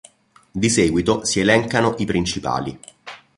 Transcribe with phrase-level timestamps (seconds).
[0.49, 2.79] Di seguito si elencano i principali.